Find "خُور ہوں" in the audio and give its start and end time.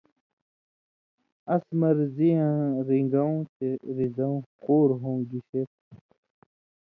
4.61-5.17